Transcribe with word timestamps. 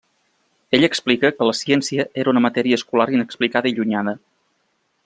Ell 0.77 0.87
explica 0.87 1.31
que 1.35 1.47
la 1.49 1.55
ciència 1.59 2.07
era 2.23 2.33
una 2.35 2.45
matèria 2.47 2.81
escolar 2.83 3.09
inexplicada 3.19 3.73
i 3.75 3.79
llunyana. 3.81 4.19